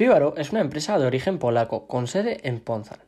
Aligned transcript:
Fibaro 0.00 0.32
es 0.38 0.50
una 0.50 0.62
empresa 0.62 0.98
de 0.98 1.04
origen 1.04 1.38
polaco 1.38 1.86
con 1.86 2.06
sede 2.06 2.40
en 2.44 2.60
Poznań. 2.60 3.00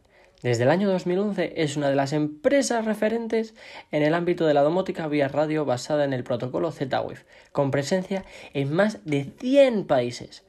Desde 0.43 0.65
el 0.65 0.71
año 0.71 0.91
2011 0.91 1.55
es 1.57 1.79
una 1.79 1.89
de 1.89 1.97
las 1.97 2.13
empresas 2.13 2.85
referentes 2.85 3.55
en 3.93 4.03
el 4.03 4.13
ámbito 4.13 4.45
de 4.45 4.53
la 4.53 4.61
domótica 4.61 5.09
vía 5.09 5.29
radio 5.29 5.65
basada 5.65 6.05
en 6.05 6.13
el 6.13 6.23
protocolo 6.23 6.71
Z-Wave, 6.71 7.25
con 7.51 7.71
presencia 7.71 8.27
en 8.53 8.75
más 8.75 8.99
de 9.07 9.25
100 9.41 9.87
países. 9.87 10.45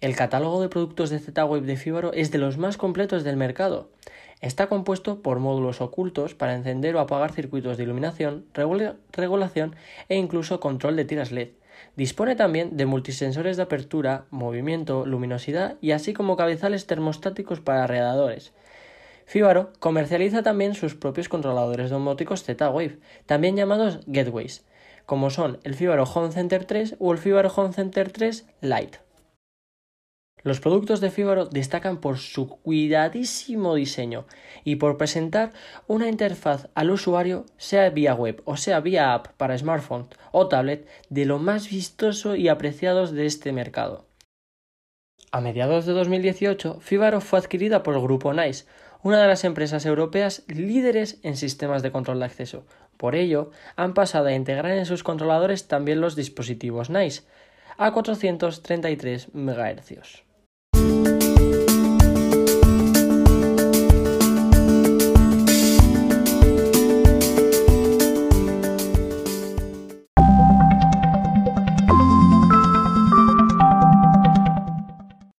El 0.00 0.14
catálogo 0.14 0.62
de 0.62 0.68
productos 0.68 1.10
de 1.10 1.18
Z-Wave 1.18 1.66
de 1.66 1.76
Fibaro 1.76 2.12
es 2.12 2.30
de 2.30 2.38
los 2.38 2.58
más 2.58 2.76
completos 2.76 3.24
del 3.24 3.36
mercado. 3.36 3.90
Está 4.40 4.68
compuesto 4.68 5.20
por 5.20 5.40
módulos 5.40 5.80
ocultos 5.80 6.36
para 6.36 6.54
encender 6.54 6.94
o 6.94 7.00
apagar 7.00 7.32
circuitos 7.32 7.76
de 7.76 7.82
iluminación, 7.82 8.44
regulación 8.54 9.74
e 10.08 10.14
incluso 10.14 10.60
control 10.60 10.94
de 10.94 11.06
tiras 11.06 11.32
LED. 11.32 11.48
Dispone 11.96 12.36
también 12.36 12.76
de 12.76 12.86
multisensores 12.86 13.56
de 13.56 13.64
apertura, 13.64 14.26
movimiento, 14.30 15.04
luminosidad 15.06 15.76
y 15.80 15.92
así 15.92 16.14
como 16.14 16.36
cabezales 16.36 16.86
termostáticos 16.86 17.60
para 17.60 17.86
radiadores. 17.86 18.52
Fibaro 19.26 19.72
comercializa 19.78 20.42
también 20.42 20.74
sus 20.74 20.94
propios 20.94 21.28
controladores 21.28 21.90
domóticos 21.90 22.44
Z-Wave, 22.44 22.98
también 23.26 23.56
llamados 23.56 24.00
Gateways, 24.06 24.64
como 25.04 25.30
son 25.30 25.58
el 25.64 25.74
Fibaro 25.74 26.04
Home 26.04 26.32
Center 26.32 26.64
3 26.64 26.96
o 26.98 27.12
el 27.12 27.18
Fibaro 27.18 27.52
Home 27.54 27.72
Center 27.72 28.10
3 28.10 28.46
Lite. 28.62 29.07
Los 30.44 30.60
productos 30.60 31.00
de 31.00 31.10
Fibaro 31.10 31.46
destacan 31.46 31.98
por 31.98 32.18
su 32.18 32.48
cuidadísimo 32.48 33.74
diseño 33.74 34.24
y 34.64 34.76
por 34.76 34.96
presentar 34.96 35.52
una 35.88 36.08
interfaz 36.08 36.68
al 36.74 36.90
usuario, 36.90 37.44
sea 37.56 37.90
vía 37.90 38.14
web 38.14 38.40
o 38.44 38.56
sea 38.56 38.80
vía 38.80 39.14
app 39.14 39.28
para 39.36 39.58
smartphone 39.58 40.06
o 40.30 40.46
tablet, 40.46 40.86
de 41.10 41.24
lo 41.24 41.38
más 41.38 41.68
vistoso 41.68 42.36
y 42.36 42.48
apreciados 42.48 43.12
de 43.12 43.26
este 43.26 43.52
mercado. 43.52 44.06
A 45.32 45.40
mediados 45.40 45.84
de 45.86 45.92
2018, 45.92 46.78
Fibaro 46.80 47.20
fue 47.20 47.38
adquirida 47.38 47.82
por 47.82 47.94
el 47.94 48.00
grupo 48.00 48.32
NICE, 48.32 48.64
una 49.02 49.20
de 49.20 49.28
las 49.28 49.44
empresas 49.44 49.84
europeas 49.86 50.44
líderes 50.46 51.18
en 51.22 51.36
sistemas 51.36 51.82
de 51.82 51.92
control 51.92 52.20
de 52.20 52.24
acceso. 52.24 52.64
Por 52.96 53.14
ello, 53.14 53.50
han 53.76 53.92
pasado 53.92 54.26
a 54.26 54.32
integrar 54.32 54.72
en 54.72 54.86
sus 54.86 55.02
controladores 55.02 55.68
también 55.68 56.00
los 56.00 56.16
dispositivos 56.16 56.90
NICE 56.90 57.24
a 57.76 57.92
433 57.92 59.34
MHz. 59.34 60.27